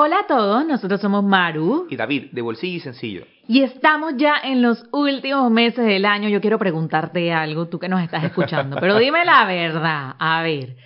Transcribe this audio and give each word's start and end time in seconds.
Hola 0.00 0.20
a 0.20 0.26
todos, 0.28 0.64
nosotros 0.64 1.00
somos 1.00 1.24
Maru 1.24 1.88
y 1.90 1.96
David, 1.96 2.26
de 2.30 2.40
Bolsillo 2.40 2.76
y 2.76 2.78
Sencillo. 2.78 3.24
y 3.48 3.62
estamos 3.64 4.12
ya 4.16 4.36
en 4.44 4.62
los 4.62 4.86
últimos 4.92 5.50
meses 5.50 5.84
del 5.84 6.04
año. 6.04 6.28
Yo 6.28 6.40
quiero 6.40 6.56
preguntarte 6.56 7.32
algo, 7.32 7.66
tú 7.66 7.80
que 7.80 7.88
nos 7.88 8.00
estás 8.00 8.22
escuchando, 8.22 8.76
pero 8.78 8.96
dime 9.00 9.24
la 9.24 9.44
verdad. 9.44 10.14
A 10.20 10.40
ver, 10.42 10.76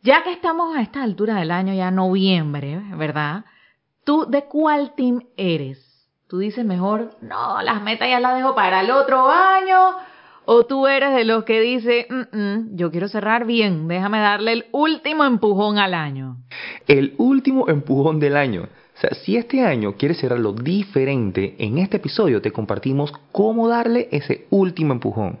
ya 0.00 0.22
que 0.22 0.32
estamos 0.32 0.74
a 0.74 0.80
esta 0.80 1.02
altura 1.02 1.34
del 1.34 1.50
año, 1.50 1.74
ya 1.74 1.90
noviembre, 1.90 2.80
¿verdad? 2.96 3.44
¿Tú 4.04 4.24
de 4.26 4.46
cuál 4.46 4.94
team 4.94 5.20
eres? 5.36 6.08
¿Tú 6.26 6.38
dices 6.38 6.64
mejor, 6.64 7.10
no, 7.20 7.60
las 7.60 7.82
metas 7.82 8.08
ya 8.08 8.20
las 8.20 8.36
dejo 8.36 8.54
para 8.54 8.80
el 8.80 8.90
otro 8.90 9.28
año? 9.28 9.98
¿O 10.46 10.64
tú 10.64 10.86
eres 10.86 11.12
de 11.14 11.24
los 11.24 11.44
que 11.44 11.60
dice, 11.60 12.06
"Mm, 12.08 12.76
yo 12.76 12.92
quiero 12.92 13.08
cerrar 13.08 13.46
bien, 13.46 13.88
déjame 13.88 14.20
darle 14.20 14.52
el 14.52 14.66
último 14.70 15.24
empujón 15.24 15.78
al 15.78 15.92
año? 15.92 16.36
El 16.86 17.14
último 17.18 17.68
empujón 17.68 18.20
del 18.20 18.36
año. 18.36 18.62
O 18.62 19.00
sea, 19.00 19.10
si 19.10 19.36
este 19.36 19.62
año 19.62 19.96
quieres 19.98 20.18
cerrarlo 20.18 20.52
diferente, 20.52 21.56
en 21.58 21.78
este 21.78 21.98
episodio 21.98 22.40
te 22.40 22.52
compartimos 22.52 23.12
cómo 23.32 23.68
darle 23.68 24.08
ese 24.12 24.46
último 24.50 24.92
empujón. 24.94 25.40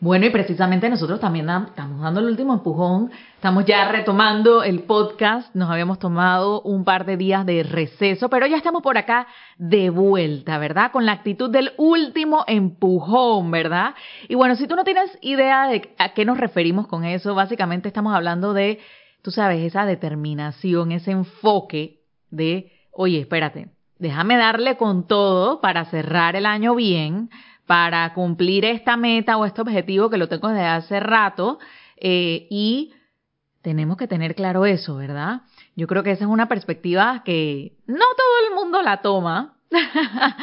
Bueno, 0.00 0.26
y 0.26 0.30
precisamente 0.30 0.90
nosotros 0.90 1.20
también 1.20 1.48
estamos 1.48 2.02
dando 2.02 2.20
el 2.20 2.26
último 2.26 2.52
empujón. 2.52 3.10
Estamos 3.36 3.64
ya 3.64 3.90
retomando 3.90 4.62
el 4.62 4.82
podcast. 4.82 5.54
Nos 5.54 5.70
habíamos 5.70 5.98
tomado 5.98 6.60
un 6.62 6.84
par 6.84 7.06
de 7.06 7.16
días 7.16 7.46
de 7.46 7.62
receso, 7.62 8.28
pero 8.28 8.46
ya 8.46 8.56
estamos 8.56 8.82
por 8.82 8.98
acá 8.98 9.26
de 9.56 9.90
vuelta, 9.90 10.58
¿verdad? 10.58 10.90
Con 10.90 11.06
la 11.06 11.12
actitud 11.12 11.48
del 11.48 11.72
último 11.78 12.44
empujón, 12.46 13.50
¿verdad? 13.50 13.94
Y 14.28 14.34
bueno, 14.34 14.56
si 14.56 14.66
tú 14.66 14.74
no 14.74 14.84
tienes 14.84 15.16
idea 15.22 15.68
de 15.68 15.94
a 15.96 16.12
qué 16.12 16.24
nos 16.24 16.38
referimos 16.38 16.86
con 16.86 17.04
eso, 17.04 17.34
básicamente 17.34 17.88
estamos 17.88 18.14
hablando 18.14 18.52
de, 18.52 18.80
tú 19.22 19.30
sabes, 19.30 19.62
esa 19.64 19.86
determinación, 19.86 20.92
ese 20.92 21.12
enfoque 21.12 22.00
de, 22.30 22.72
oye, 22.90 23.20
espérate, 23.20 23.68
déjame 23.98 24.36
darle 24.36 24.76
con 24.76 25.06
todo 25.06 25.60
para 25.60 25.84
cerrar 25.86 26.36
el 26.36 26.46
año 26.46 26.74
bien, 26.74 27.30
para 27.66 28.12
cumplir 28.14 28.64
esta 28.64 28.96
meta 28.96 29.36
o 29.36 29.44
este 29.44 29.60
objetivo 29.60 30.10
que 30.10 30.18
lo 30.18 30.28
tengo 30.28 30.48
desde 30.48 30.66
hace 30.66 31.00
rato 31.00 31.58
eh, 31.96 32.46
y 32.50 32.92
tenemos 33.62 33.96
que 33.96 34.06
tener 34.06 34.34
claro 34.34 34.66
eso, 34.66 34.96
¿verdad? 34.96 35.42
Yo 35.74 35.86
creo 35.86 36.02
que 36.02 36.10
esa 36.10 36.24
es 36.24 36.30
una 36.30 36.48
perspectiva 36.48 37.22
que 37.24 37.72
no 37.86 37.96
todo 37.96 38.48
el 38.48 38.54
mundo 38.54 38.82
la 38.82 39.00
toma. 39.00 39.56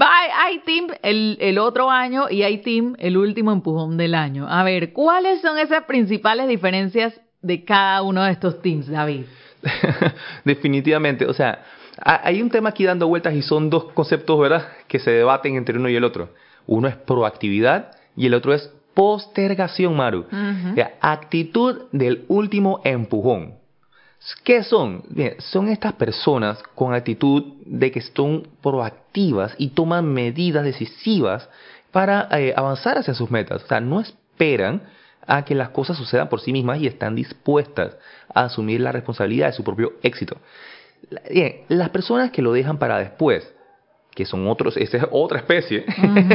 Hay, 0.00 0.58
team 0.60 0.88
el, 1.02 1.36
el 1.40 1.58
otro 1.58 1.90
año 1.90 2.28
y 2.30 2.42
hay 2.42 2.58
team 2.58 2.96
el 2.98 3.16
último 3.16 3.52
empujón 3.52 3.96
del 3.96 4.14
año. 4.14 4.46
A 4.48 4.64
ver, 4.64 4.92
¿cuáles 4.92 5.40
son 5.40 5.58
esas 5.58 5.84
principales 5.84 6.48
diferencias 6.48 7.20
de 7.42 7.64
cada 7.64 8.02
uno 8.02 8.24
de 8.24 8.32
estos 8.32 8.60
teams, 8.62 8.88
David? 8.88 9.26
Definitivamente, 10.44 11.26
o 11.26 11.32
sea, 11.32 11.62
hay 12.02 12.42
un 12.42 12.50
tema 12.50 12.70
aquí 12.70 12.84
dando 12.84 13.08
vueltas 13.08 13.34
y 13.34 13.42
son 13.42 13.70
dos 13.70 13.92
conceptos, 13.92 14.38
¿verdad?, 14.38 14.66
que 14.88 14.98
se 14.98 15.10
debaten 15.10 15.56
entre 15.56 15.78
uno 15.78 15.88
y 15.88 15.96
el 15.96 16.04
otro. 16.04 16.30
Uno 16.66 16.88
es 16.88 16.96
proactividad 16.96 17.92
y 18.16 18.26
el 18.26 18.34
otro 18.34 18.52
es 18.52 18.70
postergación, 18.94 19.96
Maru. 19.96 20.26
O 20.72 20.74
sea, 20.74 20.94
actitud 21.00 21.84
del 21.92 22.24
último 22.28 22.80
empujón. 22.84 23.54
¿Qué 24.42 24.62
son? 24.62 25.04
Bien, 25.08 25.34
son 25.38 25.68
estas 25.68 25.92
personas 25.92 26.62
con 26.74 26.94
actitud 26.94 27.44
de 27.64 27.90
que 27.90 28.00
son 28.00 28.48
proactivas 28.62 29.54
y 29.58 29.68
toman 29.68 30.06
medidas 30.06 30.64
decisivas 30.64 31.48
para 31.92 32.28
eh, 32.32 32.54
avanzar 32.56 32.98
hacia 32.98 33.14
sus 33.14 33.30
metas. 33.30 33.62
O 33.64 33.66
sea, 33.66 33.80
no 33.80 34.00
esperan 34.00 34.82
a 35.26 35.44
que 35.44 35.54
las 35.54 35.70
cosas 35.70 35.96
sucedan 35.96 36.28
por 36.28 36.40
sí 36.40 36.52
mismas 36.52 36.80
y 36.80 36.86
están 36.86 37.14
dispuestas 37.14 37.96
a 38.34 38.44
asumir 38.44 38.80
la 38.80 38.92
responsabilidad 38.92 39.48
de 39.48 39.52
su 39.52 39.64
propio 39.64 39.94
éxito. 40.02 40.38
Bien, 41.30 41.62
las 41.68 41.90
personas 41.90 42.30
que 42.30 42.42
lo 42.42 42.52
dejan 42.52 42.78
para 42.78 42.98
después, 42.98 43.52
que 44.14 44.24
son 44.24 44.48
otros, 44.48 44.76
esa 44.76 44.96
es 44.96 45.04
otra 45.10 45.38
especie, 45.38 45.84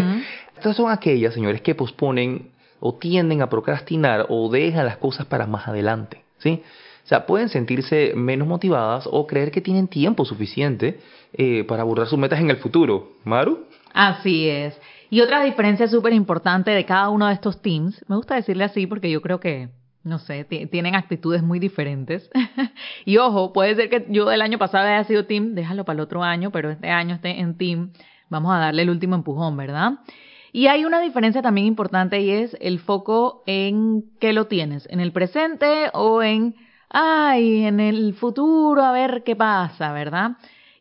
estas 0.56 0.76
son 0.76 0.92
aquellas, 0.92 1.34
señores, 1.34 1.62
que 1.62 1.76
posponen 1.76 2.52
o 2.80 2.96
tienden 2.96 3.42
a 3.42 3.50
procrastinar 3.50 4.26
o 4.30 4.50
dejan 4.50 4.86
las 4.86 4.98
cosas 4.98 5.26
para 5.28 5.48
más 5.48 5.68
adelante, 5.68 6.24
¿sí? 6.40 6.64
O 7.04 7.08
sea, 7.08 7.26
pueden 7.26 7.50
sentirse 7.50 8.14
menos 8.16 8.48
motivadas 8.48 9.08
o 9.10 9.26
creer 9.26 9.52
que 9.52 9.62
tienen 9.62 9.88
tiempo 9.88 10.24
suficiente 10.24 11.00
eh, 11.34 11.64
para 11.64 11.82
abordar 11.82 12.08
sus 12.08 12.20
metas 12.20 12.40
en 12.40 12.50
el 12.50 12.58
futuro. 12.58 13.14
¿Maru? 13.24 13.66
Así 13.94 14.48
es. 14.48 14.80
Y 15.10 15.20
otra 15.22 15.44
diferencia 15.44 15.88
súper 15.88 16.14
importante 16.14 16.72
de 16.72 16.86
cada 16.86 17.10
uno 17.10 17.28
de 17.28 17.34
estos 17.34 17.62
teams, 17.62 18.04
me 18.08 18.16
gusta 18.16 18.36
decirle 18.36 18.64
así 18.64 18.88
porque 18.88 19.10
yo 19.10 19.22
creo 19.22 19.40
que, 19.40 19.70
no 20.04 20.20
sé, 20.20 20.44
ti- 20.46 20.66
tienen 20.68 20.96
actitudes 20.96 21.44
muy 21.44 21.60
diferentes. 21.60 22.30
y 23.06 23.18
ojo, 23.18 23.54
puede 23.54 23.76
ser 23.76 23.90
que 23.90 24.06
yo 24.10 24.32
el 24.32 24.42
año 24.42 24.58
pasado 24.58 24.88
haya 24.88 25.04
sido 25.04 25.26
team, 25.26 25.54
déjalo 25.54 25.86
para 25.86 25.96
el 25.96 26.02
otro 26.02 26.24
año, 26.24 26.52
pero 26.52 26.70
este 26.72 26.90
año 26.90 27.16
esté 27.16 27.40
en 27.40 27.58
team, 27.58 27.92
vamos 28.30 28.54
a 28.54 28.58
darle 28.60 28.82
el 28.84 28.90
último 28.90 29.16
empujón, 29.16 29.56
¿verdad? 29.58 30.00
Y 30.54 30.68
hay 30.68 30.84
una 30.86 31.00
diferencia 31.00 31.42
también 31.42 31.68
importante 31.68 32.20
y 32.22 32.30
es 32.30 32.58
el 32.60 32.80
foco 32.80 33.44
en 33.46 34.04
qué 34.20 34.34
lo 34.34 34.48
tienes, 34.48 34.88
en 34.92 35.00
el 35.00 35.12
presente 35.14 35.90
o 35.94 36.22
en, 36.24 36.56
ay, 36.90 37.64
en 37.64 37.80
el 37.80 38.14
futuro, 38.14 38.84
a 38.84 38.92
ver 38.92 39.24
qué 39.24 39.36
pasa, 39.36 39.94
¿verdad? 39.94 40.32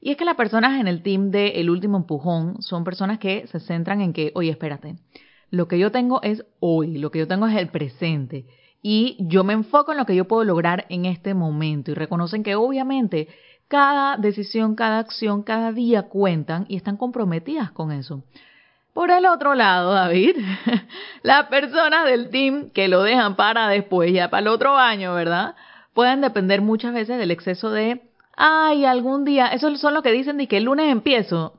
Y 0.00 0.10
es 0.12 0.16
que 0.16 0.24
las 0.24 0.34
personas 0.34 0.80
en 0.80 0.88
el 0.88 1.02
team 1.02 1.30
de 1.30 1.60
El 1.60 1.68
Último 1.70 1.98
Empujón 1.98 2.62
son 2.62 2.84
personas 2.84 3.18
que 3.18 3.46
se 3.48 3.60
centran 3.60 4.00
en 4.00 4.12
que, 4.12 4.32
oye, 4.34 4.50
espérate, 4.50 4.96
lo 5.50 5.68
que 5.68 5.78
yo 5.78 5.92
tengo 5.92 6.22
es 6.22 6.44
hoy, 6.58 6.96
lo 6.98 7.10
que 7.10 7.18
yo 7.18 7.28
tengo 7.28 7.46
es 7.46 7.56
el 7.56 7.68
presente. 7.68 8.46
Y 8.82 9.16
yo 9.20 9.44
me 9.44 9.52
enfoco 9.52 9.92
en 9.92 9.98
lo 9.98 10.06
que 10.06 10.16
yo 10.16 10.26
puedo 10.26 10.44
lograr 10.44 10.86
en 10.88 11.04
este 11.04 11.34
momento. 11.34 11.90
Y 11.90 11.94
reconocen 11.94 12.42
que 12.42 12.54
obviamente 12.54 13.28
cada 13.68 14.16
decisión, 14.16 14.74
cada 14.74 14.98
acción, 14.98 15.42
cada 15.42 15.72
día 15.72 16.08
cuentan 16.08 16.66
y 16.68 16.76
están 16.76 16.96
comprometidas 16.96 17.70
con 17.70 17.92
eso. 17.92 18.24
Por 18.92 19.10
el 19.12 19.26
otro 19.26 19.54
lado, 19.54 19.92
David, 19.92 20.36
las 21.22 21.46
personas 21.46 22.04
del 22.06 22.30
team 22.30 22.70
que 22.70 22.88
lo 22.88 23.02
dejan 23.02 23.36
para 23.36 23.68
después, 23.68 24.12
ya 24.12 24.28
para 24.28 24.40
el 24.40 24.48
otro 24.48 24.76
año, 24.76 25.14
¿verdad? 25.14 25.54
Pueden 25.94 26.20
depender 26.20 26.60
muchas 26.60 26.92
veces 26.92 27.18
del 27.18 27.30
exceso 27.30 27.70
de, 27.70 28.02
ay, 28.36 28.84
algún 28.84 29.24
día, 29.24 29.46
eso 29.48 29.74
son 29.76 29.94
lo 29.94 30.02
que 30.02 30.10
dicen 30.10 30.36
de 30.38 30.48
que 30.48 30.56
el 30.56 30.64
lunes 30.64 30.90
empiezo, 30.90 31.54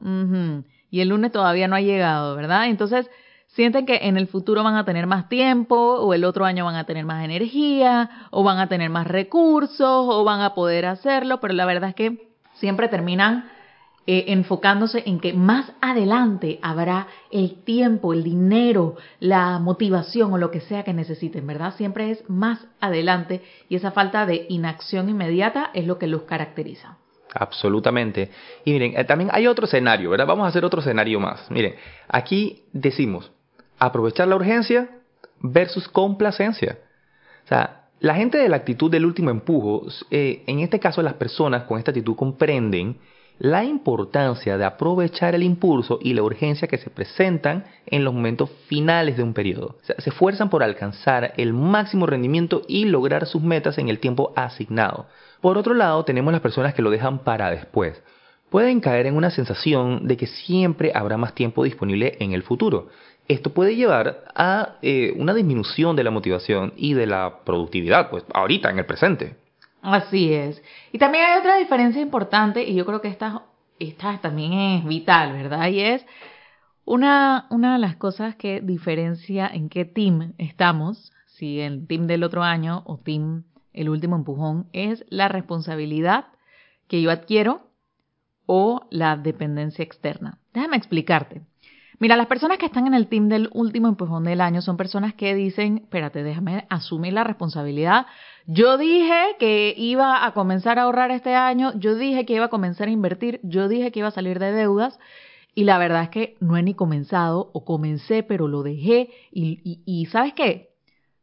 y 0.90 1.00
el 1.00 1.08
lunes 1.08 1.32
todavía 1.32 1.70
no 1.70 1.78
ha 1.78 1.82
llegado, 1.82 2.36
¿verdad? 2.36 2.68
Entonces, 2.68 3.10
sienten 3.54 3.86
que 3.86 4.00
en 4.04 4.18
el 4.18 4.28
futuro 4.28 4.64
van 4.64 4.76
a 4.76 4.86
tener 4.86 5.08
más 5.08 5.28
tiempo, 5.30 5.76
o 5.76 6.14
el 6.14 6.24
otro 6.24 6.46
año 6.46 6.66
van 6.66 6.76
a 6.76 6.86
tener 6.86 7.06
más 7.06 7.24
energía, 7.24 8.28
o 8.32 8.44
van 8.44 8.60
a 8.60 8.68
tener 8.68 8.90
más 8.90 9.08
recursos, 9.08 10.06
o 10.10 10.24
van 10.24 10.42
a 10.42 10.54
poder 10.54 10.86
hacerlo, 10.86 11.40
pero 11.40 11.54
la 11.54 11.66
verdad 11.66 11.90
es 11.90 11.96
que 11.96 12.30
siempre 12.54 12.88
terminan 12.88 13.50
eh, 14.08 14.26
enfocándose 14.30 15.04
en 15.06 15.20
que 15.20 15.34
más 15.34 15.74
adelante 15.80 16.60
habrá 16.64 17.08
el 17.30 17.64
tiempo, 17.64 18.14
el 18.14 18.24
dinero, 18.24 18.96
la 19.20 19.60
motivación 19.60 20.34
o 20.34 20.38
lo 20.38 20.50
que 20.50 20.62
sea 20.62 20.84
que 20.84 20.94
necesiten, 20.94 21.46
¿verdad? 21.46 21.76
Siempre 21.76 22.10
es 22.10 22.28
más 22.30 22.66
adelante 22.80 23.44
y 23.70 23.76
esa 23.76 23.92
falta 23.92 24.26
de 24.26 24.48
inacción 24.50 25.08
inmediata 25.10 25.70
es 25.74 25.86
lo 25.86 26.00
que 26.00 26.08
los 26.08 26.24
caracteriza. 26.24 26.98
Absolutamente. 27.34 28.32
Y 28.66 28.72
miren, 28.74 28.94
eh, 28.98 29.04
también 29.04 29.30
hay 29.34 29.46
otro 29.48 29.66
escenario, 29.66 30.10
¿verdad? 30.10 30.26
Vamos 30.26 30.46
a 30.46 30.50
hacer 30.50 30.66
otro 30.66 30.82
escenario 30.82 31.20
más. 31.20 31.50
Miren, 31.52 31.76
aquí 32.10 32.64
decimos 32.74 33.32
aprovechar 33.82 34.28
la 34.28 34.36
urgencia 34.36 34.90
versus 35.40 35.88
complacencia. 35.88 36.78
O 37.46 37.48
sea, 37.48 37.88
la 38.00 38.16
gente 38.16 38.38
de 38.38 38.48
la 38.48 38.58
actitud 38.58 38.92
del 38.92 39.06
último 39.06 39.32
empujo, 39.32 39.88
eh, 40.12 40.44
en 40.46 40.60
este 40.60 40.80
caso 40.80 41.02
las 41.02 41.16
personas 41.16 41.64
con 41.64 41.80
esta 41.80 41.92
actitud 41.92 42.16
comprenden 42.16 43.00
la 43.40 43.64
importancia 43.64 44.56
de 44.56 44.66
aprovechar 44.66 45.34
el 45.34 45.42
impulso 45.42 45.98
y 46.00 46.14
la 46.14 46.22
urgencia 46.22 46.68
que 46.68 46.78
se 46.78 46.92
presentan 46.92 47.66
en 47.88 48.04
los 48.04 48.14
momentos 48.14 48.52
finales 48.68 49.18
de 49.18 49.24
un 49.24 49.34
periodo. 49.34 49.78
Se 49.82 49.96
esfuerzan 49.98 50.52
por 50.52 50.62
alcanzar 50.62 51.34
el 51.38 51.52
máximo 51.52 52.06
rendimiento 52.06 52.62
y 52.68 52.86
lograr 52.86 53.26
sus 53.26 53.42
metas 53.42 53.80
en 53.80 53.90
el 53.90 53.98
tiempo 53.98 54.32
asignado. 54.36 55.08
Por 55.42 55.58
otro 55.58 55.74
lado, 55.74 56.06
tenemos 56.06 56.32
las 56.32 56.42
personas 56.42 56.76
que 56.76 56.84
lo 56.84 56.92
dejan 56.92 57.24
para 57.24 57.50
después. 57.50 58.00
Pueden 58.52 58.80
caer 58.82 59.08
en 59.08 59.16
una 59.16 59.32
sensación 59.32 60.08
de 60.08 60.18
que 60.18 60.28
siempre 60.28 60.92
habrá 60.94 61.18
más 61.18 61.34
tiempo 61.34 61.64
disponible 61.64 62.18
en 62.20 62.34
el 62.34 62.44
futuro. 62.44 62.90
Esto 63.32 63.54
puede 63.54 63.76
llevar 63.76 64.26
a 64.36 64.76
eh, 64.82 65.14
una 65.16 65.34
disminución 65.34 65.96
de 65.96 66.04
la 66.04 66.12
motivación 66.12 66.74
y 66.76 66.94
de 66.94 67.08
la 67.08 67.44
productividad, 67.46 68.10
pues 68.10 68.26
ahorita, 68.34 68.70
en 68.70 68.80
el 68.80 68.86
presente. 68.86 69.36
Así 69.82 70.34
es. 70.34 70.62
Y 70.92 70.98
también 70.98 71.24
hay 71.26 71.40
otra 71.40 71.56
diferencia 71.58 72.02
importante, 72.02 72.64
y 72.64 72.76
yo 72.76 72.86
creo 72.86 73.00
que 73.00 73.08
esta, 73.08 73.44
esta 73.80 74.20
también 74.20 74.54
es 74.54 74.86
vital, 74.86 75.32
¿verdad? 75.32 75.70
Y 75.70 75.80
es 75.80 76.06
Una, 76.84 77.46
una 77.50 77.74
de 77.74 77.80
las 77.80 77.96
cosas 77.96 78.36
que 78.36 78.60
diferencia 78.60 79.48
en 79.48 79.70
qué 79.70 79.86
team 79.86 80.34
estamos, 80.38 81.14
si 81.28 81.62
el 81.62 81.88
team 81.88 82.08
del 82.08 82.24
otro 82.24 82.44
año 82.44 82.84
o 82.86 82.98
team 82.98 83.44
el 83.72 83.88
último 83.88 84.16
empujón, 84.16 84.68
es 84.74 85.06
la 85.10 85.30
responsabilidad 85.30 86.26
que 86.90 87.02
yo 87.02 87.12
adquiero 87.12 87.62
o 88.46 88.88
la 88.90 89.16
dependencia 89.16 89.84
externa. 89.84 90.40
Déjame 90.54 90.76
explicarte. 90.76 91.44
Mira, 92.02 92.18
las 92.18 92.26
personas 92.26 92.58
que 92.58 92.66
están 92.66 92.88
en 92.88 92.96
el 92.96 93.06
team 93.06 93.30
del 93.30 93.48
último 93.54 93.88
empujón 93.88 94.24
del 94.24 94.42
año 94.42 94.64
son 94.64 94.76
personas 94.76 95.14
que 95.14 95.36
dicen, 95.36 95.82
espérate, 95.84 96.24
déjame 96.24 96.66
asumir 96.68 97.14
la 97.14 97.24
responsabilidad. 97.24 98.08
Yo 98.48 98.80
dije 98.80 99.36
que 99.38 99.76
iba 99.78 100.26
a 100.26 100.34
comenzar 100.34 100.80
a 100.80 100.84
ahorrar 100.84 101.12
este 101.12 101.36
año, 101.36 101.74
yo 101.76 101.94
dije 101.94 102.26
que 102.26 102.34
iba 102.34 102.46
a 102.46 102.50
comenzar 102.50 102.88
a 102.88 102.92
invertir, 102.92 103.40
yo 103.44 103.68
dije 103.68 103.92
que 103.92 104.00
iba 104.00 104.08
a 104.08 104.12
salir 104.12 104.40
de 104.40 104.52
deudas 104.52 104.98
y 105.54 105.64
la 105.66 105.78
verdad 105.78 106.02
es 106.02 106.10
que 106.10 106.38
no 106.40 106.58
he 106.58 106.64
ni 106.64 106.74
comenzado 106.74 107.52
o 107.54 107.66
comencé 107.66 108.24
pero 108.24 108.48
lo 108.48 108.64
dejé 108.64 109.12
y, 109.32 109.84
y 109.86 110.06
¿sabes 110.08 110.34
qué? 110.34 110.72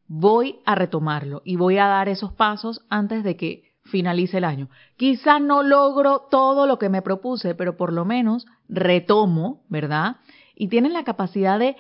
Voy 0.07 0.61
a 0.65 0.77
retomarlo 0.77 1.43
y 1.45 1.57
voy 1.57 1.79
a 1.79 1.89
dar 1.89 2.09
esos 2.09 2.33
pasos 2.35 2.87
antes 2.89 3.25
de 3.25 3.37
que 3.37 3.65
finalice 3.83 4.39
el 4.39 4.45
año. 4.45 4.69
Quizás 4.97 5.41
no 5.41 5.65
logro 5.65 6.29
todo 6.31 6.69
lo 6.69 6.79
que 6.79 6.89
me 6.89 7.03
propuse, 7.03 7.57
pero 7.57 7.77
por 7.77 7.93
lo 7.93 8.05
menos 8.05 8.47
retomo, 8.69 9.65
¿verdad? 9.69 10.19
Y 10.59 10.69
tienen 10.69 10.93
la 10.93 11.05
capacidad 11.05 11.59
de 11.59 11.77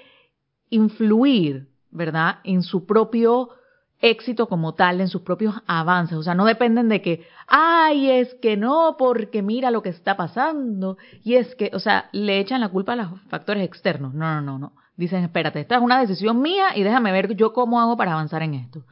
influir, 0.71 1.69
¿verdad?, 1.91 2.37
en 2.45 2.63
su 2.63 2.87
propio 2.87 3.51
éxito 4.01 4.49
como 4.49 4.75
tal, 4.75 5.01
en 5.01 5.09
sus 5.09 5.23
propios 5.23 5.57
avances. 5.67 6.17
O 6.17 6.23
sea, 6.23 6.35
no 6.35 6.45
dependen 6.45 6.89
de 6.89 7.03
que, 7.03 7.27
ay, 7.49 8.11
es 8.11 8.35
que 8.41 8.57
no, 8.57 8.95
porque 8.97 9.43
mira 9.43 9.73
lo 9.73 9.83
que 9.83 9.89
está 9.89 10.17
pasando. 10.17 10.97
Y 11.25 11.35
es 11.35 11.55
que, 11.57 11.73
o 11.75 11.81
sea, 11.81 12.09
le 12.13 12.39
echan 12.39 12.61
la 12.61 12.69
culpa 12.69 12.93
a 12.93 12.97
los 12.97 13.21
factores 13.29 13.65
externos. 13.65 14.15
No, 14.15 14.41
no, 14.41 14.43
no, 14.43 14.59
no. 14.59 14.73
Dicen, 14.97 15.25
espérate, 15.25 15.61
esta 15.61 15.77
es 15.77 15.83
una 15.83 16.01
decisión 16.01 16.41
mía 16.41 16.77
y 16.77 16.85
déjame 16.85 17.11
ver 17.11 17.35
yo 17.35 17.53
cómo 17.53 17.81
hago 17.81 17.97
para 17.97 18.13
avanzar 18.13 18.43
en 18.43 18.55
esto. 18.55 18.85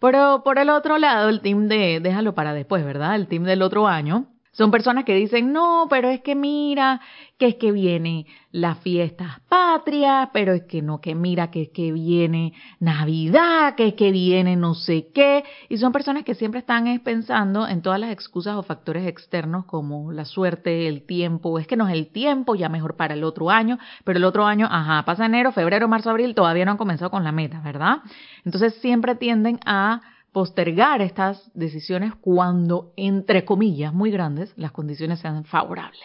Pero 0.00 0.42
por 0.44 0.58
el 0.58 0.70
otro 0.70 0.98
lado, 0.98 1.28
el 1.28 1.40
team 1.40 1.66
de, 1.68 2.00
déjalo 2.00 2.34
para 2.34 2.54
después, 2.54 2.84
¿verdad? 2.84 3.16
El 3.16 3.26
team 3.26 3.44
del 3.44 3.62
otro 3.62 3.88
año, 3.88 4.26
son 4.52 4.70
personas 4.70 5.04
que 5.04 5.14
dicen, 5.14 5.50
no, 5.50 5.86
pero 5.88 6.10
es 6.10 6.20
que 6.20 6.34
mira, 6.34 7.00
que 7.38 7.46
es 7.48 7.54
que 7.54 7.72
viene 7.72 8.26
las 8.50 8.78
fiestas 8.80 9.40
patrias, 9.48 10.28
pero 10.34 10.52
es 10.52 10.64
que 10.64 10.82
no, 10.82 11.00
que 11.00 11.14
mira, 11.14 11.50
que 11.50 11.62
es 11.62 11.68
que 11.70 11.90
viene 11.90 12.52
Navidad, 12.78 13.74
que 13.76 13.88
es 13.88 13.94
que 13.94 14.10
viene 14.10 14.56
no 14.56 14.74
sé 14.74 15.08
qué. 15.14 15.42
Y 15.70 15.78
son 15.78 15.90
personas 15.90 16.24
que 16.24 16.34
siempre 16.34 16.60
están 16.60 17.00
pensando 17.00 17.66
en 17.66 17.80
todas 17.80 17.98
las 17.98 18.10
excusas 18.10 18.54
o 18.56 18.62
factores 18.62 19.06
externos 19.06 19.64
como 19.64 20.12
la 20.12 20.26
suerte, 20.26 20.86
el 20.86 21.06
tiempo, 21.06 21.58
es 21.58 21.66
que 21.66 21.76
no 21.76 21.88
es 21.88 21.94
el 21.94 22.12
tiempo, 22.12 22.54
ya 22.54 22.68
mejor 22.68 22.94
para 22.94 23.14
el 23.14 23.24
otro 23.24 23.48
año, 23.48 23.78
pero 24.04 24.18
el 24.18 24.24
otro 24.24 24.44
año, 24.44 24.68
ajá, 24.70 25.02
pasa 25.06 25.24
enero, 25.24 25.52
febrero, 25.52 25.88
marzo, 25.88 26.10
abril, 26.10 26.34
todavía 26.34 26.66
no 26.66 26.72
han 26.72 26.76
comenzado 26.76 27.10
con 27.10 27.24
la 27.24 27.32
meta, 27.32 27.62
¿verdad? 27.62 28.02
Entonces 28.44 28.74
siempre 28.82 29.14
tienden 29.14 29.60
a 29.64 30.02
postergar 30.32 31.02
estas 31.02 31.50
decisiones 31.54 32.14
cuando, 32.20 32.92
entre 32.96 33.44
comillas, 33.44 33.92
muy 33.92 34.10
grandes, 34.10 34.52
las 34.56 34.72
condiciones 34.72 35.20
sean 35.20 35.44
favorables. 35.44 36.00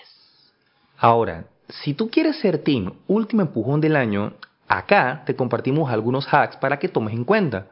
Ahora, 0.98 1.46
si 1.70 1.94
tú 1.94 2.10
quieres 2.10 2.38
ser 2.40 2.60
team 2.60 2.94
último 3.08 3.42
empujón 3.42 3.82
del 3.82 3.96
año, 3.96 4.34
acá 4.68 5.24
te 5.26 5.36
compartimos 5.36 5.90
algunos 5.90 6.28
hacks 6.32 6.58
para 6.58 6.78
que 6.78 6.90
tomes 6.90 7.14
en 7.14 7.24
cuenta. 7.24 7.68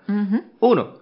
Uno, 0.60 1.00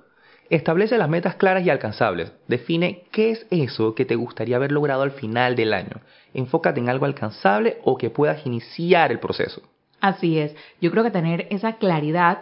establece 0.49 0.97
las 0.97 1.09
metas 1.09 1.35
claras 1.35 1.65
y 1.65 1.69
alcanzables. 1.69 2.31
Define 2.47 3.03
qué 3.11 3.31
es 3.31 3.45
eso 3.49 3.95
que 3.95 4.05
te 4.05 4.15
gustaría 4.15 4.55
haber 4.55 4.71
logrado 4.71 5.03
al 5.03 5.11
final 5.11 5.55
del 5.55 5.73
año. 5.73 6.01
Enfócate 6.33 6.79
en 6.79 6.89
algo 6.89 7.05
alcanzable 7.05 7.77
o 7.83 7.97
que 7.97 8.09
puedas 8.09 8.45
iniciar 8.45 9.11
el 9.11 9.19
proceso. 9.19 9.61
Así 9.99 10.37
es. 10.37 10.55
Yo 10.81 10.91
creo 10.91 11.03
que 11.03 11.11
tener 11.11 11.47
esa 11.49 11.73
claridad 11.77 12.39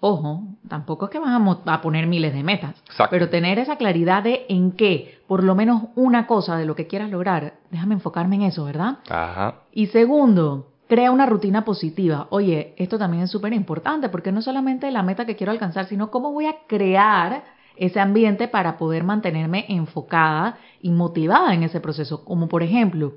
Ojo, 0.00 0.44
tampoco 0.66 1.04
es 1.04 1.10
que 1.10 1.18
vas 1.18 1.38
a, 1.66 1.80
poner 1.82 2.06
miles 2.06 2.32
de 2.32 2.42
metas, 2.42 2.82
pero 3.10 3.28
tener 3.28 3.58
esa 3.58 3.76
claridad 3.76 4.22
de 4.22 4.46
en 4.48 4.72
qué, 4.72 5.20
por 5.26 5.44
lo 5.44 5.54
menos 5.54 5.84
una 5.94 6.26
cosa 6.26 6.56
de 6.56 6.64
lo 6.64 6.74
que 6.74 6.86
quieras 6.86 7.10
lograr, 7.10 7.54
déjame 7.70 7.94
enfocarme 7.94 8.36
en 8.36 8.42
eso, 8.42 8.64
¿verdad? 8.64 8.98
Ajá. 9.10 9.56
Y 9.72 9.88
segundo, 9.88 10.70
crea 10.88 11.10
una 11.10 11.26
rutina 11.26 11.66
positiva. 11.66 12.28
Oye, 12.30 12.74
esto 12.78 12.98
también 12.98 13.24
es 13.24 13.30
súper 13.30 13.52
importante 13.52 14.08
porque 14.08 14.32
no 14.32 14.40
solamente 14.40 14.90
la 14.90 15.02
meta 15.02 15.26
que 15.26 15.36
quiero 15.36 15.52
alcanzar, 15.52 15.86
sino 15.86 16.10
cómo 16.10 16.32
voy 16.32 16.46
a 16.46 16.56
crear 16.66 17.44
ese 17.76 18.00
ambiente 18.00 18.48
para 18.48 18.78
poder 18.78 19.04
mantenerme 19.04 19.66
enfocada 19.68 20.58
y 20.80 20.90
motivada 20.90 21.54
en 21.54 21.62
ese 21.62 21.80
proceso. 21.80 22.24
Como 22.24 22.48
por 22.48 22.62
ejemplo, 22.62 23.14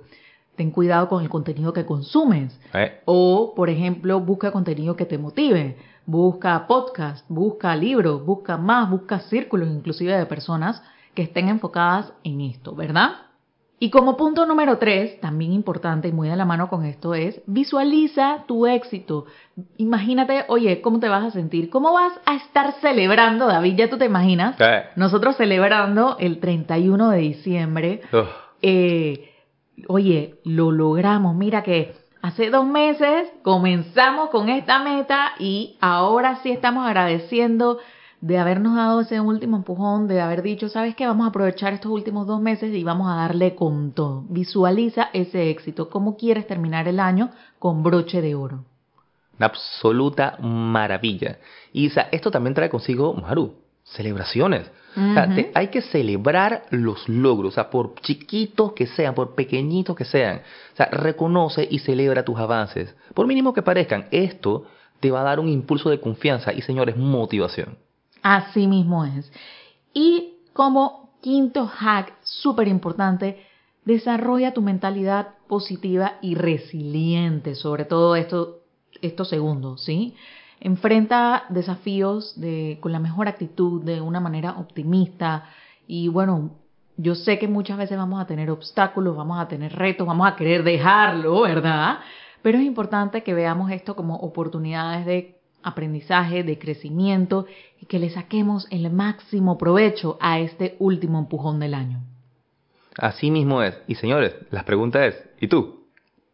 ten 0.55 0.71
cuidado 0.71 1.09
con 1.09 1.23
el 1.23 1.29
contenido 1.29 1.73
que 1.73 1.85
consumes. 1.85 2.59
Eh. 2.73 3.01
O, 3.05 3.53
por 3.55 3.69
ejemplo, 3.69 4.19
busca 4.19 4.51
contenido 4.51 4.95
que 4.95 5.05
te 5.05 5.17
motive 5.17 5.77
busca 6.05 6.67
podcast, 6.67 7.25
busca 7.29 7.75
libros, 7.75 8.25
busca 8.25 8.57
más, 8.57 8.89
busca 8.89 9.19
círculos 9.19 9.69
inclusive 9.69 10.17
de 10.17 10.25
personas 10.25 10.81
que 11.13 11.23
estén 11.23 11.49
enfocadas 11.49 12.13
en 12.23 12.41
esto, 12.41 12.75
¿verdad? 12.75 13.11
Y 13.83 13.89
como 13.89 14.15
punto 14.15 14.45
número 14.45 14.77
tres, 14.77 15.19
también 15.19 15.51
importante 15.51 16.07
y 16.07 16.13
muy 16.13 16.29
de 16.29 16.37
la 16.37 16.45
mano 16.45 16.69
con 16.69 16.85
esto 16.85 17.13
es, 17.15 17.41
visualiza 17.47 18.45
tu 18.47 18.65
éxito. 18.65 19.25
Imagínate, 19.75 20.45
oye, 20.47 20.79
¿cómo 20.79 21.01
te 21.01 21.09
vas 21.09 21.25
a 21.25 21.31
sentir? 21.31 21.69
¿Cómo 21.69 21.91
vas 21.91 22.13
a 22.25 22.35
estar 22.35 22.75
celebrando, 22.79 23.45
David? 23.45 23.75
Ya 23.75 23.89
tú 23.89 23.97
te 23.97 24.05
imaginas. 24.05 24.55
Nosotros 24.95 25.35
celebrando 25.35 26.15
el 26.17 26.39
31 26.39 27.09
de 27.09 27.17
diciembre. 27.17 28.01
Eh, 28.61 29.33
oye, 29.89 30.35
lo 30.45 30.71
logramos. 30.71 31.35
Mira 31.35 31.61
que 31.61 31.93
Hace 32.23 32.49
dos 32.49 32.65
meses 32.65 33.27
comenzamos 33.41 34.29
con 34.29 34.47
esta 34.47 34.81
meta 34.81 35.33
y 35.39 35.75
ahora 35.81 36.39
sí 36.41 36.51
estamos 36.51 36.87
agradeciendo 36.87 37.79
de 38.21 38.37
habernos 38.37 38.77
dado 38.77 39.01
ese 39.01 39.19
último 39.19 39.57
empujón, 39.57 40.07
de 40.07 40.21
haber 40.21 40.41
dicho, 40.41 40.69
¿sabes 40.69 40.95
qué? 40.95 41.05
Vamos 41.05 41.25
a 41.25 41.31
aprovechar 41.31 41.73
estos 41.73 41.91
últimos 41.91 42.25
dos 42.25 42.39
meses 42.39 42.73
y 42.73 42.81
vamos 42.81 43.11
a 43.11 43.15
darle 43.15 43.55
con 43.55 43.91
todo. 43.91 44.23
Visualiza 44.29 45.09
ese 45.11 45.49
éxito. 45.49 45.89
¿Cómo 45.89 46.15
quieres 46.15 46.47
terminar 46.47 46.87
el 46.87 47.01
año 47.01 47.31
con 47.59 47.83
broche 47.83 48.21
de 48.21 48.35
oro? 48.35 48.63
Una 49.37 49.47
absoluta 49.47 50.37
maravilla. 50.39 51.39
Y 51.73 51.91
esto 52.13 52.31
también 52.31 52.53
trae 52.53 52.69
consigo, 52.69 53.13
Maru, 53.15 53.55
celebraciones 53.83 54.69
hay 54.95 55.67
que 55.67 55.81
celebrar 55.81 56.65
los 56.69 57.07
logros, 57.09 57.53
o 57.53 57.55
sea, 57.55 57.69
por 57.69 57.95
chiquitos 58.01 58.73
que 58.73 58.87
sean, 58.87 59.15
por 59.15 59.35
pequeñitos 59.35 59.95
que 59.95 60.05
sean. 60.05 60.41
O 60.73 60.75
sea, 60.75 60.87
reconoce 60.87 61.67
y 61.69 61.79
celebra 61.79 62.23
tus 62.23 62.37
avances. 62.37 62.95
Por 63.13 63.27
mínimo 63.27 63.53
que 63.53 63.61
parezcan, 63.61 64.07
esto 64.11 64.65
te 64.99 65.11
va 65.11 65.21
a 65.21 65.23
dar 65.23 65.39
un 65.39 65.49
impulso 65.49 65.89
de 65.89 65.99
confianza 65.99 66.53
y, 66.53 66.61
señores, 66.61 66.95
motivación. 66.95 67.77
Así 68.21 68.67
mismo 68.67 69.03
es. 69.05 69.31
Y 69.93 70.35
como 70.53 71.17
quinto 71.21 71.67
hack 71.67 72.13
súper 72.23 72.67
importante, 72.67 73.45
desarrolla 73.85 74.53
tu 74.53 74.61
mentalidad 74.61 75.29
positiva 75.47 76.17
y 76.21 76.35
resiliente, 76.35 77.55
sobre 77.55 77.85
todo 77.85 78.15
esto, 78.15 78.61
estos 79.01 79.29
segundos, 79.29 79.83
¿sí? 79.83 80.15
Enfrenta 80.63 81.43
desafíos 81.49 82.39
de, 82.39 82.77
con 82.79 82.93
la 82.93 82.99
mejor 82.99 83.27
actitud, 83.27 83.83
de 83.83 83.99
una 83.99 84.21
manera 84.21 84.57
optimista 84.57 85.43
y 85.87 86.07
bueno, 86.07 86.51
yo 86.95 87.15
sé 87.15 87.37
que 87.37 87.49
muchas 87.49 87.77
veces 87.77 87.97
vamos 87.97 88.21
a 88.21 88.27
tener 88.27 88.49
obstáculos, 88.49 89.17
vamos 89.17 89.39
a 89.39 89.47
tener 89.49 89.73
retos, 89.73 90.07
vamos 90.07 90.25
a 90.25 90.37
querer 90.37 90.63
dejarlo, 90.63 91.41
¿verdad? 91.41 91.99
Pero 92.41 92.59
es 92.59 92.63
importante 92.63 93.23
que 93.23 93.33
veamos 93.33 93.71
esto 93.71 93.95
como 93.95 94.15
oportunidades 94.15 95.05
de 95.05 95.35
aprendizaje, 95.63 96.43
de 96.43 96.57
crecimiento 96.57 97.45
y 97.81 97.85
que 97.85 97.99
le 97.99 98.09
saquemos 98.09 98.67
el 98.69 98.89
máximo 98.89 99.57
provecho 99.57 100.17
a 100.21 100.39
este 100.39 100.77
último 100.79 101.19
empujón 101.19 101.59
del 101.59 101.73
año. 101.73 101.99
Así 102.97 103.31
mismo 103.31 103.61
es. 103.63 103.77
Y 103.87 103.95
señores, 103.95 104.35
la 104.49 104.63
pregunta 104.63 105.05
es, 105.05 105.21
¿y 105.41 105.47
tú? 105.47 105.87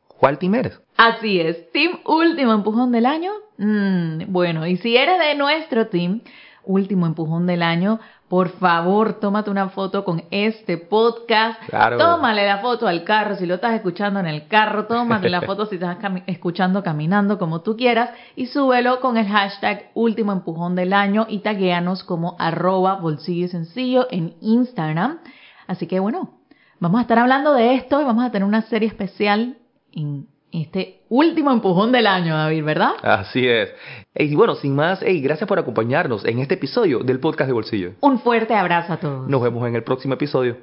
¿Cuál 0.07 0.38
team? 0.38 0.53
Así 1.00 1.39
es, 1.39 1.72
team 1.72 2.00
último 2.06 2.51
empujón 2.51 2.91
del 2.91 3.06
año. 3.06 3.32
Mm, 3.58 4.34
bueno, 4.34 4.68
y 4.68 4.75
si 4.75 4.98
eres 4.98 5.18
de 5.18 5.34
nuestro 5.34 5.88
team, 5.88 6.20
último 6.65 7.06
empujón 7.06 7.48
del 7.48 7.63
año, 7.63 8.01
por 8.27 8.50
favor, 8.50 9.13
tómate 9.13 9.50
una 9.50 9.70
foto 9.70 10.03
con 10.03 10.25
este 10.29 10.77
podcast. 10.77 11.58
Claro. 11.70 11.98
Tómale 11.98 12.46
la 12.46 12.58
foto 12.58 12.86
al 12.86 13.06
carro 13.06 13.38
si 13.38 13.46
lo 13.46 13.56
estás 13.56 13.75
escuchando 13.75 14.20
en 14.20 14.25
el 14.25 14.50
carro. 14.50 14.88
Tómate 14.88 15.29
la 15.29 15.39
foto 15.48 15.68
si 15.68 15.75
estás 15.75 15.98
escuchando 16.27 16.84
caminando 16.84 17.39
como 17.39 17.62
tú 17.62 17.77
quieras. 17.77 18.10
Y 18.36 18.48
súbelo 18.48 19.00
con 19.00 19.15
el 19.15 19.29
hashtag 19.29 19.91
último 19.94 20.34
empujón 20.34 20.75
del 20.75 20.91
año 20.91 21.27
y 21.29 21.39
taguéanos 21.39 22.03
como 22.03 22.36
arroba 22.39 22.96
bolsillo 22.96 23.48
sencillo 23.48 24.06
en 24.12 24.36
Instagram. 24.41 25.20
Así 25.65 25.88
que 25.88 26.01
bueno, 26.01 26.39
vamos 26.82 27.00
a 27.00 27.03
estar 27.03 27.20
hablando 27.20 27.53
de 27.53 27.75
esto 27.75 28.01
y 28.01 28.03
vamos 28.03 28.25
a 28.25 28.32
tener 28.32 28.46
una 28.46 28.63
serie 28.63 28.89
especial 28.89 29.60
en 29.94 30.27
este 30.51 31.01
último 31.10 31.51
empujón 31.51 31.91
del 31.91 32.08
año, 32.08 32.36
David, 32.36 32.63
¿verdad? 32.63 32.91
Así 33.01 33.48
es. 33.48 33.70
Y 34.15 34.36
bueno, 34.36 34.56
sin 34.56 34.75
más, 34.75 35.00
hey, 35.01 35.22
gracias 35.22 35.48
por 35.48 35.60
acompañarnos 35.60 36.25
en 36.25 36.39
este 36.39 36.56
episodio 36.56 37.00
del 37.00 37.20
podcast 37.20 37.48
de 37.48 37.53
Bolsillo. 37.53 37.91
Un 38.01 38.20
fuerte 38.20 38.53
abrazo 38.53 38.94
a 38.94 38.98
todos. 38.98 39.29
Nos 39.29 39.41
vemos 39.41 39.68
en 39.68 39.75
el 39.75 39.84
próximo 39.84 40.15
episodio. 40.15 40.58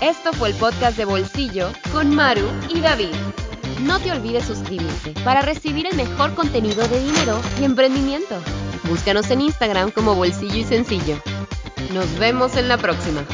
Esto 0.00 0.32
fue 0.32 0.50
el 0.50 0.54
podcast 0.56 0.96
de 0.96 1.04
Bolsillo 1.04 1.68
con 1.92 2.14
Maru 2.14 2.46
y 2.68 2.80
David. 2.80 3.14
No 3.84 3.98
te 3.98 4.12
olvides 4.12 4.44
suscribirte 4.44 5.12
para 5.24 5.42
recibir 5.42 5.86
el 5.86 5.96
mejor 5.96 6.34
contenido 6.34 6.86
de 6.88 7.00
dinero 7.00 7.40
y 7.60 7.64
emprendimiento. 7.64 8.36
Búscanos 8.88 9.30
en 9.30 9.42
Instagram 9.42 9.90
como 9.90 10.14
Bolsillo 10.14 10.56
y 10.56 10.64
Sencillo. 10.64 11.16
Nos 11.92 12.18
vemos 12.18 12.56
en 12.56 12.68
la 12.68 12.78
próxima. 12.78 13.24